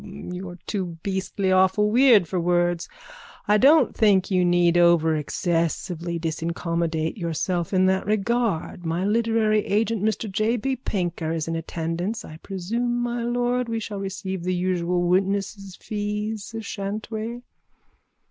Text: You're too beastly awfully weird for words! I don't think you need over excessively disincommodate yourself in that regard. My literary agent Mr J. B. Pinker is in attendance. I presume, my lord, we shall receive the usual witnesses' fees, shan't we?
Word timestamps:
You're 0.03 0.57
too 0.65 0.97
beastly 1.03 1.51
awfully 1.51 1.91
weird 1.91 2.27
for 2.27 2.39
words! 2.39 2.89
I 3.47 3.59
don't 3.59 3.95
think 3.95 4.31
you 4.31 4.43
need 4.43 4.75
over 4.75 5.15
excessively 5.15 6.19
disincommodate 6.19 7.17
yourself 7.17 7.71
in 7.71 7.85
that 7.85 8.07
regard. 8.07 8.83
My 8.83 9.05
literary 9.05 9.63
agent 9.63 10.01
Mr 10.03 10.27
J. 10.31 10.55
B. 10.57 10.75
Pinker 10.75 11.31
is 11.31 11.47
in 11.47 11.55
attendance. 11.55 12.25
I 12.25 12.37
presume, 12.37 12.99
my 13.03 13.21
lord, 13.21 13.69
we 13.69 13.79
shall 13.79 13.99
receive 13.99 14.41
the 14.41 14.55
usual 14.55 15.03
witnesses' 15.03 15.75
fees, 15.75 16.55
shan't 16.61 17.11
we? 17.11 17.43